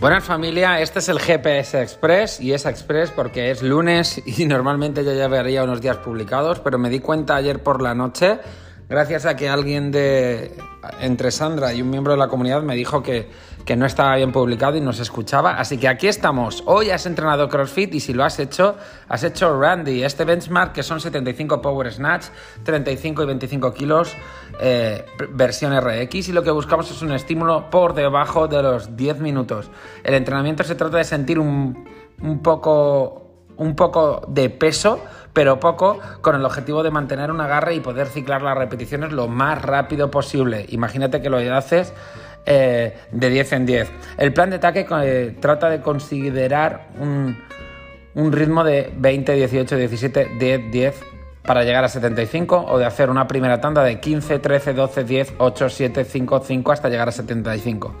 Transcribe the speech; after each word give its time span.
Buenas 0.00 0.24
familia, 0.24 0.80
este 0.80 1.00
es 1.00 1.10
el 1.10 1.20
GPS 1.20 1.78
Express 1.78 2.40
y 2.40 2.54
es 2.54 2.64
Express 2.64 3.10
porque 3.10 3.50
es 3.50 3.62
lunes 3.62 4.22
y 4.24 4.46
normalmente 4.46 5.04
ya 5.04 5.12
llevaría 5.12 5.62
unos 5.62 5.82
días 5.82 5.98
publicados, 5.98 6.58
pero 6.60 6.78
me 6.78 6.88
di 6.88 7.00
cuenta 7.00 7.36
ayer 7.36 7.62
por 7.62 7.82
la 7.82 7.94
noche, 7.94 8.38
gracias 8.90 9.24
a 9.24 9.36
que 9.36 9.48
alguien 9.48 9.92
de 9.92 10.52
entre 11.00 11.30
Sandra 11.30 11.72
y 11.72 11.80
un 11.80 11.90
miembro 11.90 12.12
de 12.12 12.18
la 12.18 12.26
comunidad 12.26 12.62
me 12.62 12.74
dijo 12.74 13.02
que, 13.02 13.28
que 13.64 13.76
no 13.76 13.86
estaba 13.86 14.16
bien 14.16 14.32
publicado 14.32 14.76
y 14.76 14.80
no 14.80 14.92
se 14.92 15.02
escuchaba, 15.02 15.52
así 15.52 15.78
que 15.78 15.86
aquí 15.86 16.08
estamos. 16.08 16.64
Hoy 16.66 16.90
has 16.90 17.06
entrenado 17.06 17.48
CrossFit 17.48 17.94
y 17.94 18.00
si 18.00 18.12
lo 18.12 18.24
has 18.24 18.40
hecho, 18.40 18.76
has 19.08 19.22
hecho 19.22 19.58
Randy, 19.58 20.02
este 20.02 20.24
benchmark 20.24 20.72
que 20.72 20.82
son 20.82 21.00
75 21.00 21.62
Power 21.62 21.92
Snatch, 21.92 22.26
35 22.64 23.22
y 23.22 23.26
25 23.26 23.72
kilos, 23.72 24.16
eh, 24.60 25.06
versión 25.30 25.78
RX 25.78 26.28
y 26.28 26.32
lo 26.32 26.42
que 26.42 26.50
buscamos 26.50 26.90
es 26.90 27.00
un 27.00 27.12
estímulo 27.12 27.70
por 27.70 27.94
debajo 27.94 28.48
de 28.48 28.60
los 28.60 28.96
10 28.96 29.20
minutos. 29.20 29.70
El 30.02 30.14
entrenamiento 30.14 30.64
se 30.64 30.74
trata 30.74 30.96
de 30.96 31.04
sentir 31.04 31.38
un, 31.38 31.88
un 32.20 32.42
poco 32.42 33.20
un 33.60 33.76
poco 33.76 34.22
de 34.26 34.48
peso, 34.48 35.00
pero 35.32 35.60
poco, 35.60 36.00
con 36.20 36.34
el 36.34 36.44
objetivo 36.44 36.82
de 36.82 36.90
mantener 36.90 37.30
un 37.30 37.40
agarre 37.40 37.74
y 37.74 37.80
poder 37.80 38.08
ciclar 38.08 38.42
las 38.42 38.56
repeticiones 38.56 39.12
lo 39.12 39.28
más 39.28 39.62
rápido 39.62 40.10
posible. 40.10 40.66
Imagínate 40.70 41.22
que 41.22 41.30
lo 41.30 41.38
haces 41.54 41.92
eh, 42.46 42.96
de 43.12 43.30
10 43.30 43.52
en 43.52 43.66
10. 43.66 43.92
El 44.18 44.32
plan 44.32 44.50
de 44.50 44.56
ataque 44.56 44.86
eh, 45.02 45.36
trata 45.40 45.68
de 45.68 45.80
considerar 45.80 46.88
un, 46.98 47.38
un 48.14 48.32
ritmo 48.32 48.64
de 48.64 48.92
20, 48.96 49.34
18, 49.34 49.76
17, 49.76 50.30
10, 50.38 50.70
10 50.72 51.02
para 51.44 51.64
llegar 51.64 51.84
a 51.84 51.88
75 51.88 52.66
o 52.68 52.78
de 52.78 52.86
hacer 52.86 53.10
una 53.10 53.26
primera 53.26 53.60
tanda 53.60 53.82
de 53.82 54.00
15, 54.00 54.38
13, 54.38 54.74
12, 54.74 55.04
10, 55.04 55.34
8, 55.38 55.68
7, 55.68 56.04
5, 56.04 56.42
5 56.44 56.72
hasta 56.72 56.88
llegar 56.88 57.08
a 57.08 57.12
75. 57.12 57.94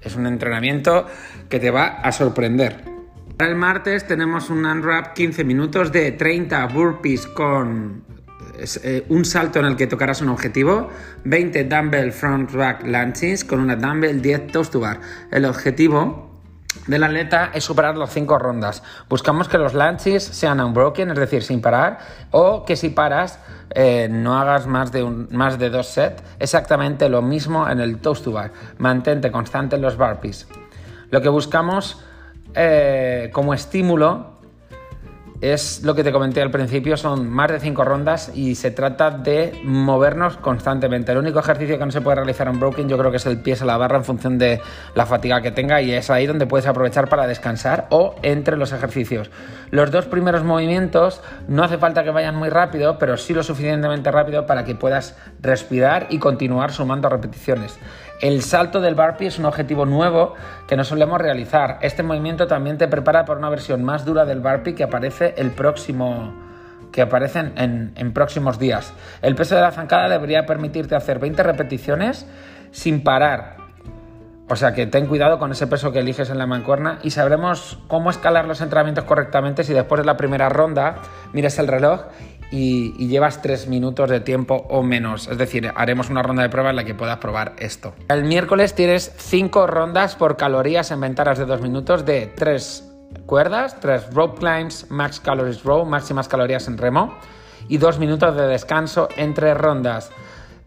Es 0.00 0.16
un 0.16 0.26
entrenamiento 0.26 1.06
que 1.48 1.58
te 1.58 1.70
va 1.70 1.86
a 1.86 2.12
sorprender. 2.12 2.95
Para 3.36 3.50
el 3.50 3.56
martes 3.56 4.06
tenemos 4.06 4.48
un 4.48 4.64
unwrap 4.64 5.12
15 5.12 5.44
minutos 5.44 5.92
de 5.92 6.12
30 6.12 6.68
burpees 6.68 7.26
con 7.26 8.02
eh, 8.82 9.04
un 9.10 9.26
salto 9.26 9.58
en 9.58 9.66
el 9.66 9.76
que 9.76 9.86
tocarás 9.86 10.22
un 10.22 10.30
objetivo, 10.30 10.88
20 11.24 11.64
dumbbell 11.64 12.12
front 12.12 12.50
rack 12.52 12.86
lunges 12.86 13.44
con 13.44 13.60
una 13.60 13.76
dumbbell 13.76 14.22
10 14.22 14.46
toast 14.46 14.72
to 14.72 14.80
bar. 14.80 15.00
El 15.30 15.44
objetivo 15.44 16.40
del 16.86 17.04
atleta 17.04 17.50
es 17.52 17.62
superar 17.64 17.98
las 17.98 18.10
5 18.14 18.38
rondas. 18.38 18.82
Buscamos 19.10 19.48
que 19.48 19.58
los 19.58 19.74
lunges 19.74 20.24
sean 20.24 20.58
unbroken, 20.58 21.10
es 21.10 21.18
decir, 21.18 21.42
sin 21.42 21.60
parar, 21.60 21.98
o 22.30 22.64
que 22.64 22.74
si 22.74 22.88
paras 22.88 23.38
eh, 23.74 24.08
no 24.10 24.38
hagas 24.38 24.66
más 24.66 24.92
de, 24.92 25.02
un, 25.02 25.28
más 25.30 25.58
de 25.58 25.68
dos 25.68 25.88
sets. 25.88 26.22
Exactamente 26.38 27.10
lo 27.10 27.20
mismo 27.20 27.68
en 27.68 27.80
el 27.80 27.98
toast 27.98 28.24
to 28.24 28.32
bar. 28.32 28.52
Mantente 28.78 29.30
constante 29.30 29.76
en 29.76 29.82
los 29.82 29.98
burpees. 29.98 30.48
Lo 31.10 31.20
que 31.20 31.28
buscamos 31.28 32.02
eh, 32.54 33.30
como 33.32 33.54
estímulo 33.54 34.36
es 35.40 35.82
lo 35.82 35.94
que 35.94 36.02
te 36.02 36.12
comenté 36.12 36.40
al 36.40 36.50
principio, 36.50 36.96
son 36.96 37.28
más 37.28 37.50
de 37.50 37.60
cinco 37.60 37.84
rondas 37.84 38.32
y 38.34 38.54
se 38.54 38.70
trata 38.70 39.10
de 39.10 39.60
movernos 39.64 40.36
constantemente. 40.38 41.12
El 41.12 41.18
único 41.18 41.38
ejercicio 41.38 41.78
que 41.78 41.84
no 41.84 41.92
se 41.92 42.00
puede 42.00 42.16
realizar 42.16 42.48
en 42.48 42.58
broken 42.58 42.88
yo 42.88 42.96
creo 42.96 43.10
que 43.10 43.18
es 43.18 43.26
el 43.26 43.40
pie 43.40 43.56
a 43.60 43.64
la 43.64 43.76
barra 43.76 43.98
en 43.98 44.04
función 44.04 44.38
de 44.38 44.60
la 44.94 45.06
fatiga 45.06 45.42
que 45.42 45.50
tenga 45.50 45.82
y 45.82 45.92
es 45.92 46.10
ahí 46.10 46.26
donde 46.26 46.46
puedes 46.46 46.66
aprovechar 46.66 47.08
para 47.08 47.26
descansar 47.26 47.86
o 47.90 48.14
entre 48.22 48.56
los 48.56 48.72
ejercicios. 48.72 49.30
Los 49.70 49.90
dos 49.90 50.06
primeros 50.06 50.42
movimientos 50.42 51.20
no 51.48 51.64
hace 51.64 51.78
falta 51.78 52.02
que 52.04 52.10
vayan 52.10 52.36
muy 52.36 52.48
rápido, 52.48 52.98
pero 52.98 53.16
sí 53.16 53.34
lo 53.34 53.42
suficientemente 53.42 54.10
rápido 54.10 54.46
para 54.46 54.64
que 54.64 54.74
puedas 54.74 55.16
respirar 55.40 56.06
y 56.10 56.18
continuar 56.18 56.72
sumando 56.72 57.08
repeticiones. 57.08 57.78
El 58.20 58.42
salto 58.42 58.80
del 58.80 58.94
burpee 58.94 59.26
es 59.26 59.38
un 59.38 59.44
objetivo 59.44 59.84
nuevo 59.84 60.34
que 60.66 60.76
no 60.76 60.84
solemos 60.84 61.20
realizar. 61.20 61.78
Este 61.82 62.02
movimiento 62.02 62.46
también 62.46 62.78
te 62.78 62.88
prepara 62.88 63.24
para 63.24 63.38
una 63.38 63.50
versión 63.50 63.84
más 63.84 64.04
dura 64.04 64.24
del 64.24 64.40
burpee 64.40 64.74
que 64.74 64.84
aparece 64.84 65.34
el 65.36 65.50
próximo 65.50 66.34
que 66.92 67.02
en, 67.02 67.92
en 67.94 68.12
próximos 68.14 68.58
días. 68.58 68.94
El 69.20 69.34
peso 69.34 69.54
de 69.54 69.60
la 69.60 69.70
zancada 69.70 70.08
debería 70.08 70.46
permitirte 70.46 70.94
hacer 70.94 71.18
20 71.18 71.42
repeticiones 71.42 72.26
sin 72.70 73.02
parar. 73.02 73.56
O 74.48 74.54
sea 74.54 74.72
que 74.72 74.86
ten 74.86 75.06
cuidado 75.06 75.38
con 75.38 75.50
ese 75.50 75.66
peso 75.66 75.90
que 75.92 75.98
eliges 75.98 76.30
en 76.30 76.38
la 76.38 76.46
mancuerna 76.46 77.00
y 77.02 77.10
sabremos 77.10 77.78
cómo 77.88 78.10
escalar 78.10 78.46
los 78.46 78.60
entrenamientos 78.60 79.04
correctamente 79.04 79.64
si 79.64 79.74
después 79.74 80.00
de 80.00 80.06
la 80.06 80.16
primera 80.16 80.48
ronda 80.48 80.96
mires 81.32 81.58
el 81.58 81.66
reloj 81.66 82.02
y, 82.50 82.92
llevas 83.06 83.42
tres 83.42 83.66
minutos 83.68 84.10
de 84.10 84.20
tiempo 84.20 84.66
o 84.68 84.82
menos. 84.82 85.28
Es 85.28 85.38
decir, 85.38 85.72
haremos 85.74 86.10
una 86.10 86.22
ronda 86.22 86.42
de 86.42 86.48
prueba 86.48 86.70
en 86.70 86.76
la 86.76 86.84
que 86.84 86.94
puedas 86.94 87.18
probar 87.18 87.54
esto. 87.58 87.94
El 88.08 88.24
miércoles 88.24 88.74
tienes 88.74 89.12
cinco 89.16 89.66
rondas 89.66 90.16
por 90.16 90.36
calorías 90.36 90.90
en 90.90 91.00
ventanas 91.00 91.38
de 91.38 91.46
dos 91.46 91.60
minutos 91.60 92.04
de 92.04 92.26
tres 92.26 92.84
cuerdas, 93.26 93.80
tres 93.80 94.12
rope 94.12 94.38
climbs, 94.38 94.90
max 94.90 95.20
calories 95.20 95.62
row, 95.64 95.84
máximas 95.84 96.28
calorías 96.28 96.68
en 96.68 96.78
remo 96.78 97.14
y 97.68 97.78
dos 97.78 97.98
minutos 97.98 98.36
de 98.36 98.46
descanso 98.46 99.08
entre 99.16 99.54
rondas. 99.54 100.10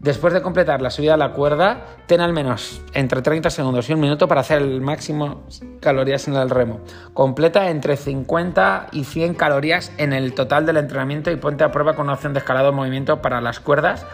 Después 0.00 0.32
de 0.32 0.40
completar 0.40 0.80
la 0.80 0.88
subida 0.88 1.12
a 1.12 1.16
la 1.18 1.32
cuerda, 1.32 1.84
ten 2.06 2.22
al 2.22 2.32
menos 2.32 2.80
entre 2.94 3.20
30 3.20 3.50
segundos 3.50 3.90
y 3.90 3.92
un 3.92 4.00
minuto 4.00 4.26
para 4.28 4.40
hacer 4.40 4.62
el 4.62 4.80
máximo 4.80 5.42
calorías 5.78 6.26
en 6.26 6.36
el 6.36 6.48
remo. 6.48 6.80
Completa 7.12 7.68
entre 7.68 7.98
50 7.98 8.86
y 8.92 9.04
100 9.04 9.34
calorías 9.34 9.92
en 9.98 10.14
el 10.14 10.32
total 10.32 10.64
del 10.64 10.78
entrenamiento 10.78 11.30
y 11.30 11.36
ponte 11.36 11.64
a 11.64 11.70
prueba 11.70 11.96
con 11.96 12.06
una 12.06 12.14
opción 12.14 12.32
de 12.32 12.38
escalado 12.38 12.70
de 12.70 12.72
movimiento 12.72 13.20
para 13.20 13.42
las 13.42 13.60
cuerdas, 13.60 14.06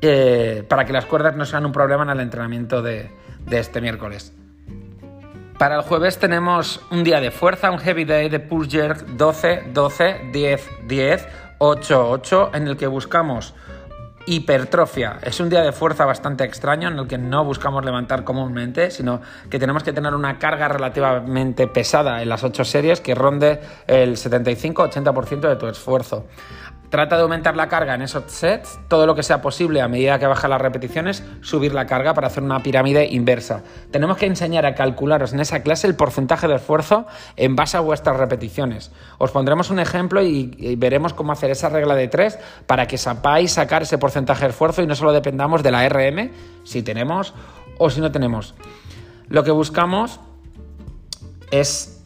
eh, 0.00 0.64
para 0.66 0.86
que 0.86 0.94
las 0.94 1.04
cuerdas 1.04 1.36
no 1.36 1.44
sean 1.44 1.66
un 1.66 1.72
problema 1.72 2.04
en 2.04 2.08
el 2.08 2.20
entrenamiento 2.20 2.80
de, 2.80 3.10
de 3.44 3.58
este 3.58 3.82
miércoles. 3.82 4.32
Para 5.58 5.76
el 5.76 5.82
jueves 5.82 6.18
tenemos 6.18 6.80
un 6.90 7.04
día 7.04 7.20
de 7.20 7.30
fuerza, 7.32 7.70
un 7.70 7.80
heavy 7.80 8.06
day 8.06 8.30
de 8.30 8.40
push 8.40 8.70
jerk 8.70 9.04
12, 9.04 9.64
12, 9.74 10.30
10, 10.32 10.70
10, 10.86 11.28
8, 11.58 12.10
8, 12.10 12.50
en 12.54 12.66
el 12.66 12.78
que 12.78 12.86
buscamos 12.86 13.54
hipertrofia. 14.28 15.18
Es 15.22 15.40
un 15.40 15.48
día 15.48 15.62
de 15.62 15.72
fuerza 15.72 16.04
bastante 16.04 16.44
extraño 16.44 16.88
en 16.88 16.98
el 16.98 17.08
que 17.08 17.16
no 17.16 17.44
buscamos 17.44 17.82
levantar 17.82 18.24
comúnmente, 18.24 18.90
sino 18.90 19.22
que 19.48 19.58
tenemos 19.58 19.82
que 19.82 19.94
tener 19.94 20.14
una 20.14 20.38
carga 20.38 20.68
relativamente 20.68 21.66
pesada 21.66 22.20
en 22.20 22.28
las 22.28 22.44
ocho 22.44 22.62
series 22.62 23.00
que 23.00 23.14
ronde 23.14 23.58
el 23.86 24.16
75-80% 24.16 25.48
de 25.48 25.56
tu 25.56 25.66
esfuerzo. 25.66 26.26
Trata 26.90 27.16
de 27.16 27.22
aumentar 27.22 27.54
la 27.54 27.68
carga 27.68 27.94
en 27.94 28.00
esos 28.00 28.24
sets, 28.32 28.80
todo 28.88 29.06
lo 29.06 29.14
que 29.14 29.22
sea 29.22 29.42
posible 29.42 29.82
a 29.82 29.88
medida 29.88 30.18
que 30.18 30.26
bajan 30.26 30.48
las 30.50 30.60
repeticiones, 30.60 31.22
subir 31.42 31.74
la 31.74 31.86
carga 31.86 32.14
para 32.14 32.28
hacer 32.28 32.42
una 32.42 32.62
pirámide 32.62 33.06
inversa. 33.06 33.62
Tenemos 33.90 34.16
que 34.16 34.24
enseñar 34.24 34.64
a 34.64 34.74
calcularos 34.74 35.34
en 35.34 35.40
esa 35.40 35.62
clase 35.62 35.86
el 35.86 35.96
porcentaje 35.96 36.48
de 36.48 36.54
esfuerzo 36.54 37.06
en 37.36 37.56
base 37.56 37.76
a 37.76 37.80
vuestras 37.80 38.16
repeticiones. 38.16 38.90
Os 39.18 39.32
pondremos 39.32 39.68
un 39.68 39.80
ejemplo 39.80 40.22
y, 40.22 40.76
veremos 40.76 41.12
cómo 41.12 41.32
hacer 41.32 41.50
esa 41.50 41.68
regla 41.68 41.94
de 41.94 42.08
tres 42.08 42.38
para 42.66 42.86
que 42.86 42.96
sepáis 42.96 43.52
sacar 43.52 43.82
ese 43.82 43.98
porcentaje 43.98 44.44
de 44.44 44.50
esfuerzo 44.50 44.82
y 44.82 44.86
no 44.86 44.94
solo 44.94 45.12
dependamos 45.12 45.62
de 45.62 45.70
la 45.70 45.86
RM, 45.86 46.30
si 46.64 46.82
tenemos 46.82 47.34
o 47.76 47.90
si 47.90 48.00
no 48.00 48.10
tenemos. 48.10 48.54
Lo 49.28 49.44
que 49.44 49.50
buscamos 49.50 50.20
es 51.50 51.97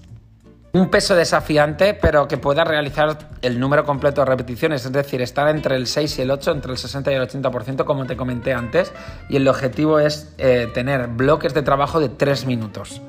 un 0.73 0.89
peso 0.89 1.15
desafiante, 1.15 1.93
pero 1.93 2.27
que 2.27 2.39
pueda 2.39 2.65
realizar 2.65 3.19
el 3.43 3.61
número 3.61 3.85
completo 3.85 4.23
de 4.23 4.27
repeticiones, 4.27 4.85
es 4.87 4.93
decir, 4.93 5.21
estar 5.21 5.49
entre 5.49 5.77
el 5.77 5.87
6 5.87 6.19
y 6.19 6.23
el 6.23 6.31
8, 6.31 6.51
entre 6.53 6.73
el 6.73 6.79
60 6.79 7.13
y 7.13 7.15
el 7.15 7.29
80%, 7.29 7.85
como 7.85 8.07
te 8.07 8.17
comenté 8.17 8.55
antes, 8.55 8.91
y 9.29 9.37
el 9.37 9.47
objetivo 9.49 9.99
es 9.99 10.33
eh, 10.39 10.71
tener 10.73 11.09
bloques 11.09 11.53
de 11.53 11.63
trabajo 11.63 12.01
de 12.01 12.09
3 12.09 12.47
minutos. 12.47 13.03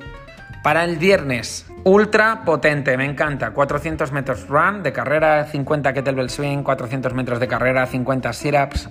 Para 0.61 0.83
el 0.83 0.97
viernes, 0.97 1.65
ultra 1.85 2.43
potente, 2.45 2.95
me 2.97 3.05
encanta. 3.05 3.51
400 3.51 4.11
metros 4.11 4.47
run 4.47 4.83
de 4.83 4.93
carrera, 4.93 5.45
50 5.45 5.93
kettlebell 5.93 6.29
swing, 6.29 6.63
400 6.63 7.13
metros 7.13 7.39
de 7.39 7.47
carrera, 7.47 7.85
50 7.85 8.33
sit-ups, 8.33 8.89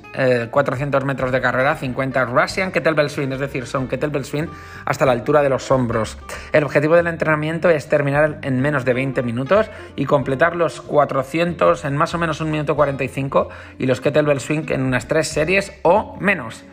400 0.50 1.04
metros 1.04 1.32
de 1.32 1.40
carrera, 1.40 1.76
50 1.76 2.24
Russian 2.26 2.70
kettlebell 2.70 3.10
swing, 3.10 3.32
es 3.32 3.40
decir, 3.40 3.66
son 3.66 3.88
kettlebell 3.88 4.24
swing 4.24 4.46
hasta 4.84 5.06
la 5.06 5.12
altura 5.12 5.42
de 5.42 5.48
los 5.48 5.70
hombros. 5.70 6.18
El 6.52 6.64
objetivo 6.64 6.96
del 6.96 7.06
entrenamiento 7.06 7.70
es 7.70 7.88
terminar 7.88 8.38
en 8.42 8.60
menos 8.60 8.84
de 8.84 8.92
20 8.92 9.22
minutos 9.22 9.70
y 9.96 10.04
completar 10.04 10.56
los 10.56 10.80
400 10.82 11.84
en 11.84 11.96
más 11.96 12.14
o 12.14 12.18
menos 12.18 12.40
un 12.40 12.50
minuto 12.50 12.76
45 12.76 13.48
y 13.78 13.86
los 13.86 14.00
kettlebell 14.00 14.40
swing 14.40 14.66
en 14.68 14.82
unas 14.82 15.08
3 15.08 15.26
series 15.26 15.72
o 15.82 16.16
menos. 16.20 16.64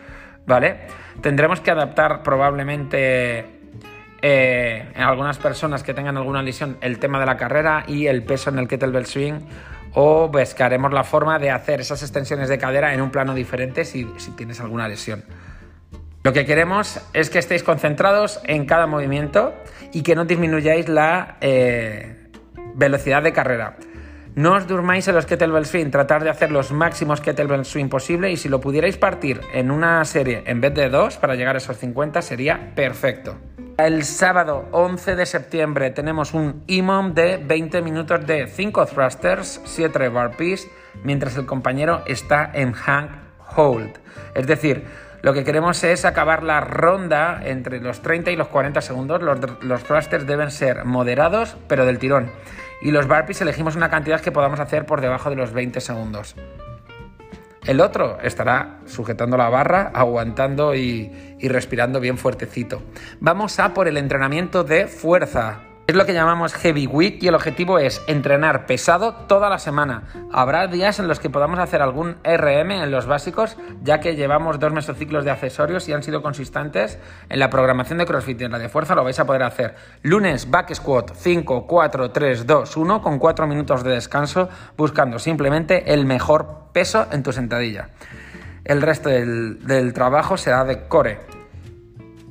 ¿Vale? 0.46 0.80
Tendremos 1.22 1.60
que 1.60 1.70
adaptar 1.70 2.24
probablemente 2.24 3.59
eh, 4.22 4.92
en 4.94 5.02
algunas 5.02 5.38
personas 5.38 5.84
que 5.84 5.94
tengan 5.94 6.18
alguna 6.18 6.42
lesión 6.44 6.78
el 6.82 7.00
tema 7.00 7.20
de 7.20 7.26
la 7.26 7.38
carrera 7.38 7.84
y 7.88 8.08
el 8.08 8.24
peso 8.24 8.50
en 8.50 8.60
el 8.60 8.68
kettlebell 8.68 9.06
swing 9.06 9.40
o 9.94 10.28
buscaremos 10.28 10.94
la 10.94 11.04
forma 11.04 11.40
de 11.40 11.52
hacer 11.52 11.82
esas 11.82 12.02
extensiones 12.02 12.50
de 12.50 12.58
cadera 12.58 12.94
en 12.94 13.02
un 13.02 13.12
plano 13.12 13.34
diferente 13.34 13.86
si, 13.86 14.06
tienes 14.36 14.60
alguna 14.60 14.88
lesión. 14.88 15.24
Lo 16.24 16.34
que 16.34 16.46
queremos 16.46 17.00
es 17.14 17.30
que 17.30 17.40
estéis 17.40 17.64
concentrados 17.64 18.42
en 18.44 18.66
cada 18.66 18.88
movimiento 18.88 19.54
y 19.94 20.04
que 20.04 20.16
no 20.16 20.26
disminuyáis 20.26 20.90
la 20.90 21.38
eh, 21.40 22.30
velocidad 22.76 23.24
de 23.24 23.32
carrera. 23.32 23.78
No 24.36 24.54
os 24.54 24.68
durmáis 24.68 25.08
en 25.08 25.16
los 25.16 25.26
kettlebell 25.26 25.66
swing, 25.66 25.90
tratar 25.92 26.24
de 26.24 26.30
hacer 26.30 26.52
los 26.52 26.72
máximos 26.72 27.20
kettlebell 27.20 27.66
swing 27.66 27.88
posible 27.90 28.32
y 28.32 28.38
si 28.38 28.48
lo 28.48 28.60
pudierais 28.62 28.98
partir 28.98 29.42
en 29.54 29.72
una 29.72 30.04
serie 30.06 30.44
en 30.46 30.62
vez 30.62 30.74
de 30.74 30.90
dos 30.90 31.18
para 31.18 31.36
llegar 31.36 31.56
a 31.56 31.58
esos 31.58 31.78
50 31.78 32.22
sería 32.22 32.74
perfecto. 32.76 33.38
El 33.80 34.04
sábado 34.04 34.68
11 34.74 35.16
de 35.16 35.26
septiembre 35.26 35.90
tenemos 35.92 36.34
un 36.34 36.66
IMOM 36.68 37.14
de 37.14 37.38
20 37.38 37.82
minutos 37.82 38.28
de 38.28 38.46
5 38.48 38.86
thrusters, 38.88 39.62
7 39.64 40.10
burpees, 40.10 40.68
mientras 41.06 41.38
el 41.38 41.46
compañero 41.46 42.02
está 42.06 42.52
en 42.54 42.74
hang 42.74 43.08
hold. 43.56 43.98
Es 44.36 44.48
decir, 44.48 44.84
lo 45.22 45.34
que 45.34 45.46
queremos 45.46 45.82
es 45.86 46.04
acabar 46.04 46.44
la 46.44 46.60
ronda 46.60 47.40
entre 47.46 47.80
los 47.80 48.02
30 48.02 48.32
y 48.32 48.36
los 48.36 48.50
40 48.50 48.82
segundos. 48.82 49.22
Los, 49.22 49.84
thrusters 49.86 50.28
deben 50.28 50.52
ser 50.52 50.84
moderados, 50.84 51.56
pero 51.70 51.86
del 51.86 52.00
tirón. 52.00 52.34
Y 52.82 52.92
los 52.92 53.08
burpees 53.08 53.40
elegimos 53.40 53.78
una 53.78 53.90
cantidad 53.90 54.20
que 54.20 54.34
podamos 54.34 54.60
hacer 54.60 54.86
por 54.86 55.00
debajo 55.00 55.30
de 55.30 55.38
los 55.38 55.54
20 55.54 55.80
segundos. 55.80 56.36
El 57.66 57.82
otro 57.82 58.20
estará 58.22 58.80
sujetando 58.86 59.38
la 59.38 59.50
barra, 59.50 59.92
aguantando 59.94 60.76
y, 60.76 61.12
respirando 61.42 62.00
bien 62.00 62.18
fuertecito. 62.18 62.82
Vamos 63.20 63.60
a 63.60 63.74
por 63.74 63.88
el 63.88 63.98
entrenamiento 63.98 64.64
de 64.64 64.88
fuerza. 64.88 65.69
Es 65.90 65.96
lo 65.96 66.06
que 66.06 66.14
llamamos 66.14 66.54
Heavy 66.54 66.86
Week 66.86 67.18
y 67.20 67.30
el 67.30 67.34
objetivo 67.34 67.80
es 67.80 68.00
entrenar 68.06 68.68
pesado 68.68 69.16
toda 69.28 69.50
la 69.50 69.58
semana. 69.58 70.04
Habrá 70.32 70.68
días 70.68 71.00
en 71.00 71.08
los 71.08 71.20
que 71.20 71.32
podamos 71.32 71.58
hacer 71.58 71.82
algún 71.82 72.18
RM 72.24 72.84
en 72.84 72.92
los 72.92 73.08
básicos, 73.08 73.58
ya 73.82 74.00
que 74.00 74.16
llevamos 74.16 74.60
dos 74.60 74.72
mesociclos 74.72 75.26
de 75.26 75.32
accesorios 75.32 75.90
y 75.90 75.94
han 75.94 76.04
sido 76.04 76.22
consistentes. 76.22 77.00
En 77.28 77.40
la 77.40 77.50
programación 77.50 77.98
de 77.98 78.06
CrossFit 78.06 78.40
y 78.40 78.44
en 78.44 78.52
la 78.52 78.60
de 78.60 78.70
fuerza 78.70 78.94
lo 78.94 79.04
vais 79.04 79.20
a 79.20 79.26
poder 79.26 79.42
hacer. 79.42 79.74
Lunes, 80.04 80.52
back 80.52 80.76
squat 80.76 81.10
5, 81.16 81.66
4, 81.66 82.12
3, 82.12 82.46
2, 82.46 82.78
1 82.78 83.02
con 83.02 83.18
4 83.18 83.48
minutos 83.48 83.84
de 83.84 83.90
descanso, 83.90 84.48
buscando 84.78 85.18
simplemente 85.18 85.92
el 85.92 86.06
mejor 86.06 86.66
peso 86.72 87.08
en 87.12 87.24
tu 87.24 87.32
sentadilla. 87.32 87.90
El 88.64 88.84
resto 88.84 89.10
del, 89.10 89.66
del 89.66 89.94
trabajo 89.94 90.38
será 90.38 90.66
de 90.66 90.88
core. 90.88 91.20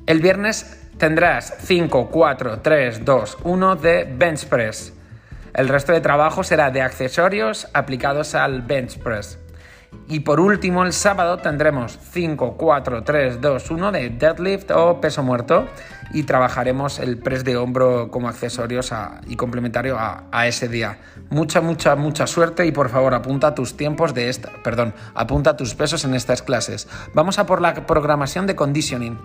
El 0.06 0.20
viernes 0.20 0.87
tendrás 0.98 1.54
5, 1.60 2.08
4, 2.10 2.60
3, 2.60 3.04
2, 3.04 3.38
1 3.44 3.76
de 3.76 4.04
bench 4.04 4.46
press. 4.46 4.92
El 5.54 5.68
resto 5.68 5.92
de 5.92 6.00
trabajo 6.00 6.44
será 6.44 6.70
de 6.70 6.82
accesorios 6.82 7.68
aplicados 7.72 8.34
al 8.34 8.62
bench 8.62 8.98
press. 8.98 9.38
Y 10.08 10.20
por 10.20 10.40
último, 10.40 10.84
el 10.84 10.92
sábado 10.92 11.38
tendremos 11.38 11.98
5, 12.12 12.56
4, 12.56 13.04
3, 13.04 13.40
2, 13.40 13.70
1 13.70 13.92
de 13.92 14.10
deadlift 14.10 14.70
o 14.70 15.00
peso 15.00 15.22
muerto 15.22 15.66
y 16.12 16.24
trabajaremos 16.24 16.98
el 16.98 17.18
press 17.18 17.44
de 17.44 17.56
hombro 17.56 18.10
como 18.10 18.28
accesorios 18.28 18.92
y 19.26 19.36
complementario 19.36 19.98
a, 19.98 20.24
a, 20.30 20.46
ese 20.46 20.68
día. 20.68 20.98
Mucha, 21.30 21.60
mucha, 21.60 21.94
mucha 21.96 22.26
suerte 22.26 22.66
y 22.66 22.72
por 22.72 22.88
favor 22.88 23.14
apunta 23.14 23.54
tus 23.54 23.76
tiempos 23.76 24.14
de 24.14 24.28
esta, 24.28 24.50
perdón, 24.62 24.94
apunta 25.14 25.56
tus 25.56 25.74
pesos 25.74 26.04
en 26.04 26.14
estas 26.14 26.42
clases. 26.42 26.88
Vamos 27.14 27.38
a 27.38 27.46
por 27.46 27.60
la 27.60 27.74
programación 27.86 28.46
de 28.46 28.56
conditioning. 28.56 29.18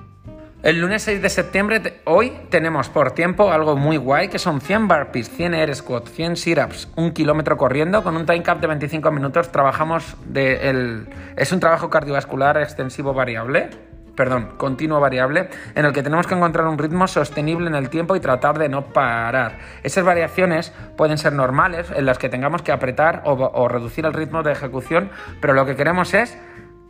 El 0.64 0.80
lunes 0.80 1.02
6 1.02 1.22
de 1.22 1.28
septiembre, 1.28 2.00
hoy 2.06 2.32
tenemos 2.50 2.88
por 2.88 3.12
tiempo 3.12 3.52
algo 3.52 3.76
muy 3.76 3.98
guay, 3.98 4.30
que 4.30 4.40
son 4.40 4.62
100 4.62 4.88
burpees, 4.88 5.30
100 5.30 5.56
air 5.56 5.76
squats, 5.76 6.10
100 6.10 6.38
sit-ups, 6.38 6.88
un 6.96 7.12
kilómetro 7.12 7.58
corriendo 7.58 8.02
con 8.02 8.16
un 8.16 8.26
time 8.26 8.44
cap 8.44 8.62
de 8.62 8.68
25 8.68 9.12
minutos. 9.12 9.52
Trabajamos 9.52 10.16
de 10.26 10.70
el, 10.70 11.10
es 11.36 11.52
un 11.52 11.60
trabajo 11.60 11.90
cardiovascular 11.90 12.56
extensivo 12.60 13.14
variable, 13.14 13.72
perdón, 14.16 14.54
continuo 14.56 15.02
variable, 15.02 15.50
en 15.76 15.84
el 15.84 15.92
que 15.92 16.02
tenemos 16.02 16.28
que 16.28 16.36
encontrar 16.36 16.66
un 16.68 16.78
ritmo 16.78 17.08
sostenible 17.08 17.68
en 17.68 17.76
el 17.76 17.90
tiempo 17.90 18.16
y 18.16 18.22
tratar 18.22 18.58
de 18.58 18.70
no 18.70 18.86
parar. 18.86 19.60
Esas 19.84 20.06
variaciones 20.06 20.72
pueden 20.96 21.18
ser 21.18 21.34
normales, 21.34 21.92
en 21.94 22.06
las 22.06 22.18
que 22.18 22.30
tengamos 22.30 22.62
que 22.62 22.72
apretar 22.72 23.22
o, 23.26 23.34
o 23.34 23.68
reducir 23.68 24.06
el 24.06 24.14
ritmo 24.14 24.44
de 24.44 24.54
ejecución, 24.54 25.10
pero 25.42 25.56
lo 25.56 25.66
que 25.66 25.76
queremos 25.76 26.14
es 26.14 26.38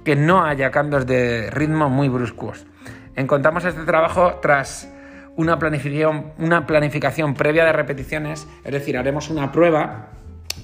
que 0.06 0.16
no 0.16 0.46
haya 0.46 0.70
cambios 0.70 1.08
de 1.08 1.50
ritmo 1.50 1.90
muy 1.90 2.08
bruscos. 2.08 2.68
Encontramos 3.15 3.65
este 3.65 3.83
trabajo 3.83 4.39
tras 4.42 4.89
una 5.36 5.60
planificación, 5.60 7.33
previa 7.33 7.65
de 7.65 7.74
repeticiones, 7.74 8.48
es 8.63 8.71
decir, 8.71 8.98
haremos 8.98 9.30
una 9.30 9.51
prueba 9.51 10.10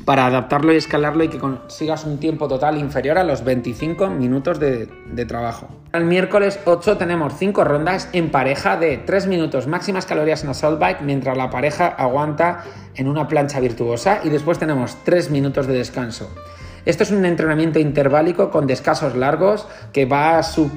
para 0.05 0.25
adaptarlo 0.25 0.73
y 0.73 0.77
escalarlo 0.77 1.23
y 1.23 1.27
que 1.27 1.37
consigas 1.37 2.05
un 2.05 2.19
tiempo 2.19 2.47
total 2.47 2.77
inferior 2.77 3.17
a 3.17 3.23
los 3.23 3.43
25 3.43 4.09
minutos 4.09 4.59
de, 4.59 4.87
de, 5.07 5.25
trabajo. 5.25 5.67
El 5.93 6.05
miércoles 6.05 6.59
8 6.65 6.97
tenemos 6.97 7.33
5 7.37 7.63
rondas 7.63 8.09
en 8.13 8.29
pareja 8.31 8.77
de 8.77 8.97
3 8.97 9.27
minutos 9.27 9.67
máximas 9.67 10.05
calorías 10.05 10.43
en 10.43 10.49
assault 10.49 10.79
bike 10.79 11.01
mientras 11.01 11.37
la 11.37 11.49
pareja 11.49 11.87
aguanta 11.87 12.63
en 12.95 13.07
una 13.07 13.27
plancha 13.27 13.59
virtuosa 13.59 14.21
y 14.23 14.29
después 14.29 14.57
tenemos 14.57 14.97
3 15.03 15.31
minutos 15.31 15.67
de 15.67 15.73
descanso. 15.73 16.33
Esto 16.85 17.03
es 17.03 17.11
un 17.11 17.25
entrenamiento 17.25 17.79
interválico 17.79 18.49
con 18.51 18.65
descansos 18.65 19.15
largos 19.15 19.67
que 19.91 20.05
va 20.05 20.37
a 20.37 20.43
su 20.43 20.71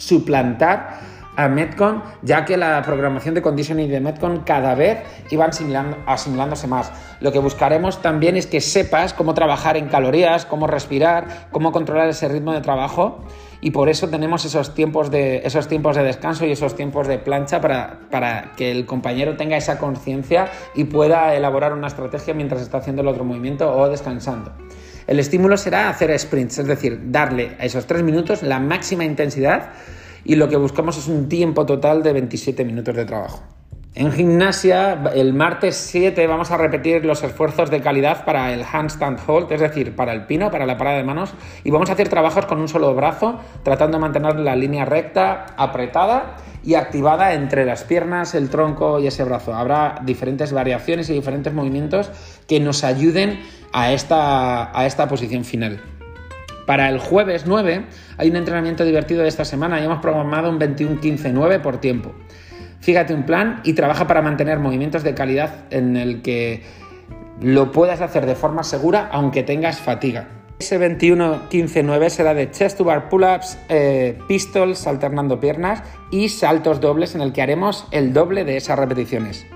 suplantar 0.00 0.98
a 1.36 1.48
Metcon, 1.48 2.02
ya 2.22 2.44
que 2.44 2.56
la 2.56 2.82
programación 2.82 3.34
de 3.34 3.42
conditioning 3.42 3.88
de 3.88 4.00
Metcon 4.00 4.40
cada 4.40 4.74
vez 4.74 4.98
iba 5.30 5.46
asimilándose 5.46 6.66
más. 6.66 6.92
Lo 7.20 7.32
que 7.32 7.38
buscaremos 7.38 8.02
también 8.02 8.36
es 8.36 8.46
que 8.46 8.60
sepas 8.60 9.14
cómo 9.14 9.32
trabajar 9.32 9.76
en 9.76 9.88
calorías, 9.88 10.44
cómo 10.44 10.66
respirar, 10.66 11.48
cómo 11.50 11.72
controlar 11.72 12.08
ese 12.08 12.28
ritmo 12.28 12.52
de 12.52 12.60
trabajo 12.60 13.24
y 13.62 13.70
por 13.70 13.88
eso 13.88 14.08
tenemos 14.08 14.44
esos 14.44 14.74
tiempos 14.74 15.10
de, 15.10 15.42
esos 15.44 15.68
tiempos 15.68 15.96
de 15.96 16.02
descanso 16.02 16.46
y 16.46 16.52
esos 16.52 16.74
tiempos 16.74 17.06
de 17.06 17.18
plancha 17.18 17.60
para, 17.60 18.00
para 18.10 18.52
que 18.56 18.70
el 18.70 18.86
compañero 18.86 19.36
tenga 19.36 19.56
esa 19.56 19.78
conciencia 19.78 20.48
y 20.74 20.84
pueda 20.84 21.34
elaborar 21.34 21.72
una 21.72 21.86
estrategia 21.86 22.34
mientras 22.34 22.62
está 22.62 22.78
haciendo 22.78 23.02
el 23.02 23.08
otro 23.08 23.24
movimiento 23.24 23.72
o 23.72 23.88
descansando. 23.88 24.52
El 25.06 25.18
estímulo 25.18 25.56
será 25.56 25.88
hacer 25.88 26.16
sprints, 26.18 26.58
es 26.58 26.66
decir, 26.66 27.00
darle 27.10 27.56
a 27.58 27.64
esos 27.64 27.86
tres 27.86 28.02
minutos 28.02 28.42
la 28.42 28.60
máxima 28.60 29.04
intensidad 29.04 29.70
y 30.24 30.36
lo 30.36 30.48
que 30.48 30.56
buscamos 30.56 30.98
es 30.98 31.08
un 31.08 31.28
tiempo 31.28 31.66
total 31.66 32.02
de 32.02 32.12
27 32.12 32.64
minutos 32.64 32.94
de 32.94 33.04
trabajo. 33.04 33.42
En 33.92 34.12
gimnasia, 34.12 35.02
el 35.16 35.34
martes 35.34 35.74
7 35.74 36.24
vamos 36.28 36.52
a 36.52 36.56
repetir 36.56 37.04
los 37.04 37.24
esfuerzos 37.24 37.70
de 37.70 37.80
calidad 37.80 38.24
para 38.24 38.52
el 38.52 38.62
handstand 38.62 39.18
hold, 39.26 39.50
es 39.50 39.60
decir, 39.60 39.96
para 39.96 40.12
el 40.12 40.26
pino, 40.26 40.48
para 40.52 40.64
la 40.64 40.78
parada 40.78 40.98
de 40.98 41.02
manos, 41.02 41.34
y 41.64 41.72
vamos 41.72 41.90
a 41.90 41.94
hacer 41.94 42.08
trabajos 42.08 42.46
con 42.46 42.60
un 42.60 42.68
solo 42.68 42.94
brazo, 42.94 43.40
tratando 43.64 43.98
de 43.98 44.02
mantener 44.02 44.38
la 44.38 44.54
línea 44.54 44.84
recta, 44.84 45.46
apretada 45.56 46.36
y 46.64 46.74
activada 46.74 47.34
entre 47.34 47.64
las 47.64 47.84
piernas, 47.84 48.34
el 48.34 48.50
tronco 48.50 49.00
y 49.00 49.06
ese 49.06 49.24
brazo. 49.24 49.54
Habrá 49.54 50.00
diferentes 50.04 50.52
variaciones 50.52 51.08
y 51.10 51.14
diferentes 51.14 51.52
movimientos 51.52 52.10
que 52.46 52.60
nos 52.60 52.84
ayuden 52.84 53.40
a 53.72 53.92
esta, 53.92 54.76
a 54.78 54.86
esta 54.86 55.08
posición 55.08 55.44
final. 55.44 55.80
Para 56.66 56.88
el 56.88 56.98
jueves 56.98 57.44
9 57.46 57.84
hay 58.18 58.30
un 58.30 58.36
entrenamiento 58.36 58.84
divertido 58.84 59.22
de 59.22 59.28
esta 59.28 59.44
semana 59.44 59.80
y 59.80 59.84
hemos 59.84 60.00
programado 60.00 60.50
un 60.50 60.60
21-15-9 60.60 61.60
por 61.60 61.78
tiempo. 61.78 62.12
Fíjate 62.80 63.12
un 63.12 63.24
plan 63.24 63.60
y 63.64 63.74
trabaja 63.74 64.06
para 64.06 64.22
mantener 64.22 64.58
movimientos 64.58 65.02
de 65.02 65.14
calidad 65.14 65.64
en 65.70 65.96
el 65.96 66.22
que 66.22 66.62
lo 67.40 67.72
puedas 67.72 68.00
hacer 68.00 68.26
de 68.26 68.34
forma 68.34 68.64
segura 68.64 69.08
aunque 69.12 69.42
tengas 69.42 69.78
fatiga. 69.78 70.39
Ese 70.60 70.78
21-15-9 70.78 72.10
será 72.10 72.34
de 72.34 72.50
chest 72.50 72.76
to 72.76 72.84
bar 72.84 73.08
pull-ups, 73.08 73.56
eh, 73.70 74.18
pistols 74.28 74.86
alternando 74.86 75.40
piernas 75.40 75.82
y 76.10 76.28
saltos 76.28 76.82
dobles 76.82 77.14
en 77.14 77.22
el 77.22 77.32
que 77.32 77.40
haremos 77.40 77.88
el 77.92 78.12
doble 78.12 78.44
de 78.44 78.58
esas 78.58 78.78
repeticiones. 78.78 79.46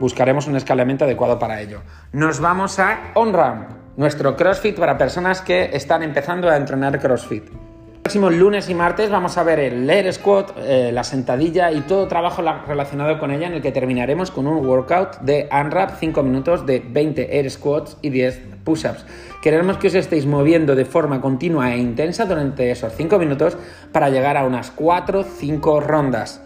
Buscaremos 0.00 0.48
un 0.48 0.56
escalamiento 0.56 1.04
adecuado 1.04 1.38
para 1.38 1.60
ello. 1.60 1.82
Nos 2.12 2.40
vamos 2.40 2.80
a 2.80 3.12
on-ramp, 3.14 3.70
nuestro 3.96 4.36
CrossFit 4.36 4.76
para 4.76 4.98
personas 4.98 5.40
que 5.40 5.70
están 5.72 6.02
empezando 6.02 6.50
a 6.50 6.56
entrenar 6.56 6.98
CrossFit. 6.98 7.44
El 7.44 8.00
próximo 8.02 8.28
lunes 8.28 8.68
y 8.68 8.74
martes 8.74 9.08
vamos 9.08 9.38
a 9.38 9.44
ver 9.44 9.60
el 9.60 9.88
air 9.88 10.12
squat, 10.12 10.50
eh, 10.56 10.90
la 10.92 11.04
sentadilla 11.04 11.70
y 11.70 11.82
todo 11.82 12.08
trabajo 12.08 12.42
relacionado 12.66 13.20
con 13.20 13.30
ella 13.30 13.46
en 13.46 13.52
el 13.52 13.62
que 13.62 13.70
terminaremos 13.70 14.32
con 14.32 14.48
un 14.48 14.66
workout 14.66 15.20
de 15.20 15.48
unwrap 15.52 16.00
5 16.00 16.24
minutos 16.24 16.66
de 16.66 16.80
20 16.80 17.38
air 17.38 17.48
squats 17.48 17.98
y 18.02 18.10
10 18.10 18.49
push-ups. 18.64 19.04
Queremos 19.42 19.78
que 19.78 19.88
os 19.88 19.94
estéis 19.94 20.26
moviendo 20.26 20.76
de 20.76 20.84
forma 20.84 21.20
continua 21.20 21.74
e 21.74 21.80
intensa 21.80 22.26
durante 22.26 22.70
esos 22.70 22.92
5 22.92 23.18
minutos 23.18 23.56
para 23.92 24.10
llegar 24.10 24.36
a 24.36 24.44
unas 24.44 24.70
4-5 24.76 25.80
rondas. 25.80 26.40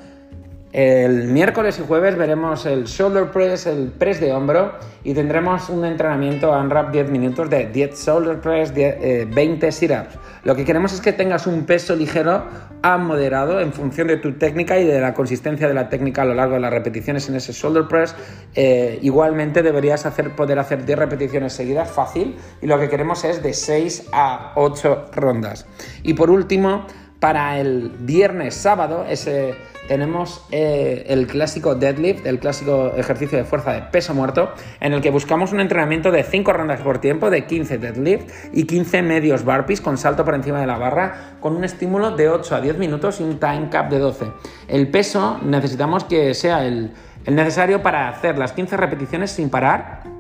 El 0.75 1.29
miércoles 1.29 1.79
y 1.79 1.87
jueves 1.87 2.17
veremos 2.17 2.67
el 2.67 2.87
shoulder 2.87 3.31
press, 3.31 3.67
el 3.67 3.93
press 3.93 4.19
de 4.19 4.33
hombro 4.33 4.73
y 5.05 5.15
tendremos 5.15 5.69
un 5.69 5.85
entrenamiento 5.85 6.51
unwrap 6.51 6.91
10 6.91 7.11
minutos 7.11 7.49
de 7.49 7.67
10 7.67 7.97
shoulder 7.97 8.41
press, 8.41 8.75
20 8.75 9.69
eh, 9.69 9.71
sit-ups. 9.71 10.19
Lo 10.43 10.57
que 10.57 10.65
queremos 10.65 10.93
es 10.93 11.01
que 11.01 11.13
tengas 11.13 11.47
un 11.47 11.65
peso 11.65 11.95
ligero 11.95 12.43
a 12.83 12.99
moderado 12.99 13.61
en 13.61 13.73
función 13.73 14.09
de 14.09 14.17
tu 14.17 14.33
técnica 14.33 14.77
y 14.77 14.85
de 14.85 15.01
la 15.01 15.15
consistencia 15.15 15.69
de 15.69 15.75
la 15.75 15.89
técnica 15.89 16.23
a 16.23 16.25
lo 16.25 16.35
largo 16.35 16.55
de 16.55 16.61
las 16.63 16.73
repeticiones 16.73 17.29
en 17.29 17.37
ese 17.37 17.53
shoulder 17.53 17.87
press. 17.87 18.17
Eh, 18.57 18.99
igualmente 19.01 19.63
deberías 19.63 20.07
hacer, 20.07 20.35
poder 20.35 20.59
hacer 20.59 20.85
10 20.85 20.99
repeticiones 20.99 21.53
seguidas 21.53 21.89
fácil 21.89 22.35
y 22.61 22.67
lo 22.67 22.81
que 22.81 22.89
queremos 22.89 23.23
es 23.23 23.45
de 23.45 23.53
6 23.53 24.09
a 24.13 24.51
8 24.57 25.11
rondas. 25.13 25.69
Y 26.03 26.15
por 26.15 26.33
último, 26.33 26.85
para 27.21 27.61
el 27.61 27.93
viernes 28.01 28.55
sábado 28.55 29.07
ese, 29.09 29.55
tenemos 29.89 30.45
eh, 30.51 31.05
el 31.09 31.27
clásico 31.27 31.75
deadlift, 31.75 32.27
el 32.27 32.39
clásico 32.39 32.93
ejercicio 32.97 33.39
de 33.39 33.45
fuerza 33.45 33.73
de 33.73 33.83
peso 33.83 34.15
muerto, 34.15 34.53
en 34.81 34.93
el 34.93 35.01
que 35.01 35.11
buscamos 35.11 35.53
un 35.53 35.61
entrenamiento 35.61 36.11
de 36.11 36.23
5 36.23 36.53
rondas 36.53 36.81
por 36.81 36.99
tiempo, 36.99 37.31
de 37.31 37.47
15 37.47 37.79
deadlift 37.79 38.31
y 38.53 38.65
15 38.65 39.03
medios 39.03 39.45
burpees 39.45 39.81
con 39.81 39.99
salto 39.99 40.25
por 40.25 40.35
encima 40.35 40.61
de 40.61 40.67
la 40.67 40.79
barra, 40.79 41.37
con 41.41 41.57
un 41.57 41.65
estímulo 41.65 42.17
de 42.17 42.29
8 42.29 42.57
a 42.57 42.61
10 42.61 42.79
minutos 42.79 43.21
y 43.21 43.25
un 43.25 43.39
time 43.39 43.69
cap 43.71 43.91
de 43.91 43.99
12. 43.99 44.27
El 44.69 44.91
peso 44.91 45.39
necesitamos 45.43 46.05
que 46.05 46.35
sea 46.35 46.65
el, 46.67 46.93
el 47.25 47.35
necesario 47.35 47.83
para 47.83 48.09
hacer 48.09 48.39
las 48.39 48.53
15 48.53 48.77
repeticiones 48.77 49.31
sin 49.31 49.51
parar 49.51 50.14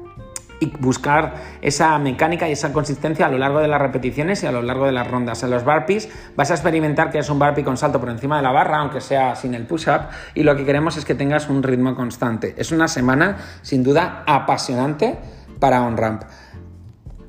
y 0.61 0.67
buscar 0.79 1.35
esa 1.63 1.99
mecánica 1.99 2.49
y 2.49 2.53
esa 2.53 2.73
consistencia 2.73 3.27
a 3.27 3.29
lo 3.29 3.39
largo 3.39 3.61
de 3.61 3.69
las 3.69 3.81
repeticiones 3.81 4.43
y 4.43 4.47
a 4.47 4.53
lo 4.53 4.63
largo 4.63 4.87
de 4.87 4.93
las 4.93 5.11
rondas. 5.11 5.43
En 5.43 5.51
los 5.51 5.65
burpees 5.65 6.09
vas 6.37 6.51
a 6.51 6.55
experimentar 6.55 7.11
que 7.11 7.19
es 7.19 7.29
un 7.31 7.39
burpee 7.39 7.65
con 7.65 7.77
salto 7.77 8.01
por 8.01 8.09
encima 8.09 8.37
de 8.37 8.43
la 8.43 8.53
barra, 8.53 8.79
aunque 8.79 9.01
sea 9.01 9.35
sin 9.37 9.55
el 9.55 9.67
push-up, 9.67 10.09
y 10.35 10.43
lo 10.43 10.57
que 10.57 10.65
queremos 10.65 10.97
es 10.97 11.05
que 11.05 11.15
tengas 11.15 11.49
un 11.49 11.63
ritmo 11.63 11.95
constante. 11.95 12.55
Es 12.57 12.73
una 12.73 12.89
semana 12.89 13.37
sin 13.63 13.83
duda 13.83 14.23
apasionante 14.27 15.19
para 15.59 15.83
OnRamp. 15.83 16.23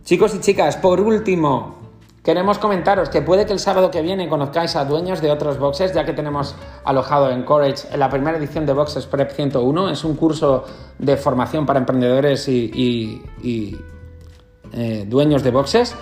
Chicos 0.04 0.36
y 0.36 0.40
chicas, 0.40 0.78
por 0.78 1.02
último, 1.02 1.85
Queremos 2.26 2.58
comentaros 2.58 3.10
que 3.10 3.22
puede 3.22 3.46
que 3.46 3.54
el 3.54 3.60
sábado 3.60 3.92
que 3.92 4.02
viene 4.02 4.28
conozcáis 4.28 4.76
a 4.76 4.84
dueños 4.84 5.22
de 5.22 5.30
otros 5.30 5.60
boxes, 5.60 5.94
ya 5.94 6.06
que 6.06 6.14
tenemos 6.14 6.56
alojado 6.84 7.30
en 7.30 7.44
Courage 7.44 7.96
la 7.96 8.10
primera 8.10 8.36
edición 8.40 8.66
de 8.66 8.74
Boxes 8.74 9.06
Prep 9.06 9.30
101. 9.30 9.92
Es 9.92 10.04
un 10.04 10.16
curso 10.16 10.66
de 10.98 11.18
formación 11.18 11.68
para 11.68 11.78
emprendedores 11.78 12.48
y, 12.48 13.22
eh, 14.74 15.06
dueños 15.08 15.44
de 15.44 15.52
boxes. 15.52 15.96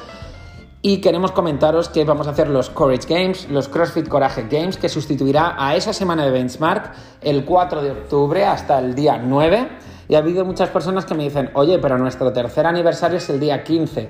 Y 0.82 1.01
queremos 1.01 1.34
comentaros 1.34 1.89
que 1.89 2.06
vamos 2.06 2.25
a 2.27 2.30
hacer 2.30 2.48
los 2.48 2.70
Courage 2.70 3.06
Games, 3.06 3.50
los 3.50 3.68
CrossFit 3.68 4.08
Courage 4.08 4.48
Games, 4.50 4.77
que 4.77 4.88
sustituirá 4.88 5.56
a 5.58 5.75
esa 5.75 5.92
semana 5.92 6.24
de 6.24 6.32
benchmark 6.32 6.94
el 7.20 7.44
4 7.44 7.82
de 7.82 7.92
octubre 7.92 8.46
hasta 8.46 8.80
el 8.80 8.96
día 8.96 9.18
9. 9.18 9.68
Y 10.08 10.15
ha 10.15 10.20
habido 10.20 10.46
muchas 10.46 10.70
personas 10.70 11.03
que 11.03 11.15
me 11.15 11.24
dicen, 11.24 11.50
oye, 11.53 11.80
pero 11.80 11.98
nuestro 11.98 12.32
tercer 12.32 12.65
aniversario 12.65 13.18
es 13.18 13.30
el 13.30 13.42
día 13.42 13.62
15. 13.62 14.10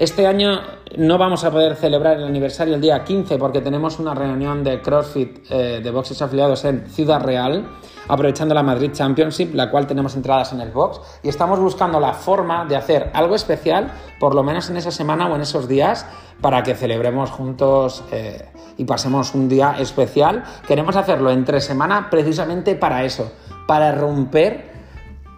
Este 0.00 0.26
año 0.26 0.62
no 0.96 1.18
vamos 1.18 1.44
a 1.44 1.50
poder 1.50 1.76
celebrar 1.76 2.16
el 2.16 2.24
aniversario 2.24 2.74
el 2.74 2.80
día 2.80 3.04
15 3.04 3.36
porque 3.36 3.60
tenemos 3.60 3.98
una 3.98 4.14
reunión 4.14 4.64
de 4.64 4.80
CrossFit 4.80 5.40
eh, 5.50 5.80
de 5.84 5.90
boxes 5.90 6.22
afiliados 6.22 6.64
en 6.64 6.86
Ciudad 6.86 7.20
Real, 7.20 7.68
aprovechando 8.08 8.54
la 8.54 8.62
Madrid 8.62 8.92
Championship, 8.92 9.54
la 9.54 9.70
cual 9.70 9.86
tenemos 9.86 10.16
entradas 10.16 10.54
en 10.54 10.62
el 10.62 10.70
box, 10.70 11.02
y 11.22 11.28
estamos 11.28 11.60
buscando 11.60 12.00
la 12.00 12.14
forma 12.14 12.64
de 12.64 12.76
hacer 12.76 13.10
algo 13.12 13.34
especial, 13.34 13.92
por 14.18 14.34
lo 14.34 14.42
menos 14.42 14.70
en 14.70 14.78
esa 14.78 14.90
semana 14.90 15.28
o 15.28 15.34
en 15.34 15.42
esos 15.42 15.68
días, 15.68 16.06
para 16.40 16.62
que 16.62 16.74
celebremos 16.74 17.28
juntos 17.28 18.02
eh, 18.10 18.48
y 18.78 18.86
pasemos 18.86 19.34
un 19.34 19.50
día 19.50 19.76
especial. 19.78 20.44
Queremos 20.66 20.96
hacerlo 20.96 21.30
entre 21.30 21.60
semana 21.60 22.08
precisamente 22.08 22.74
para 22.74 23.04
eso, 23.04 23.30
para 23.66 23.92
romper 23.92 24.69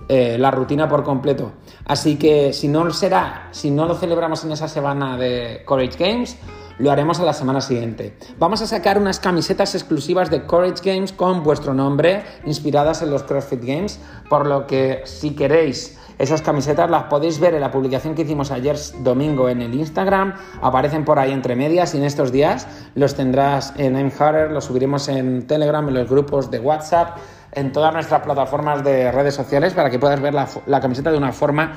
eh, 0.08 0.36
la 0.38 0.50
rutina 0.50 0.88
por 0.88 1.04
completo. 1.04 1.52
Así 1.84 2.16
que 2.16 2.52
si 2.52 2.68
no 2.68 2.90
será, 2.90 3.48
si 3.50 3.70
no 3.70 3.86
lo 3.86 3.94
celebramos 3.94 4.44
en 4.44 4.52
esa 4.52 4.68
semana 4.68 5.16
de 5.16 5.62
Courage 5.66 5.96
Games, 5.98 6.36
lo 6.78 6.90
haremos 6.90 7.20
a 7.20 7.24
la 7.24 7.32
semana 7.32 7.60
siguiente. 7.60 8.16
Vamos 8.38 8.62
a 8.62 8.66
sacar 8.66 8.98
unas 8.98 9.20
camisetas 9.20 9.74
exclusivas 9.74 10.30
de 10.30 10.44
Courage 10.44 10.82
Games 10.82 11.12
con 11.12 11.42
vuestro 11.42 11.74
nombre, 11.74 12.24
inspiradas 12.44 13.02
en 13.02 13.10
los 13.10 13.22
CrossFit 13.22 13.62
Games, 13.62 14.00
por 14.28 14.46
lo 14.46 14.66
que 14.66 15.02
si 15.04 15.34
queréis 15.34 15.98
esas 16.18 16.42
camisetas 16.42 16.88
las 16.90 17.04
podéis 17.04 17.40
ver 17.40 17.54
en 17.54 17.60
la 17.60 17.70
publicación 17.70 18.14
que 18.14 18.22
hicimos 18.22 18.50
ayer 18.50 18.76
domingo 19.00 19.48
en 19.48 19.60
el 19.60 19.74
Instagram, 19.74 20.34
aparecen 20.60 21.04
por 21.04 21.18
ahí 21.18 21.32
entre 21.32 21.56
medias 21.56 21.94
y 21.94 21.98
en 21.98 22.04
estos 22.04 22.30
días 22.30 22.68
los 22.94 23.14
tendrás 23.14 23.74
en 23.76 23.96
Harder, 23.96 24.50
los 24.50 24.66
subiremos 24.66 25.08
en 25.08 25.46
Telegram, 25.46 25.86
en 25.88 25.94
los 25.94 26.08
grupos 26.08 26.50
de 26.50 26.60
WhatsApp 26.60 27.18
en 27.52 27.72
todas 27.72 27.92
nuestras 27.92 28.22
plataformas 28.22 28.82
de 28.82 29.12
redes 29.12 29.34
sociales 29.34 29.74
para 29.74 29.90
que 29.90 29.98
puedas 29.98 30.20
ver 30.20 30.34
la, 30.34 30.80
camiseta 30.80 31.10
de 31.10 31.18
una 31.18 31.32
forma 31.32 31.72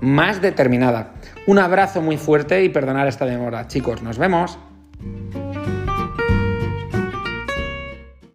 más 0.00 0.40
determinada. 0.40 1.12
Un 1.46 1.58
abrazo 1.58 2.00
muy 2.00 2.16
fuerte 2.16 2.62
y 2.64 2.68
perdonar 2.68 3.06
esta 3.06 3.24
demora. 3.24 3.66
Chicos, 3.66 4.02
nos 4.02 4.18
vemos. 4.18 4.58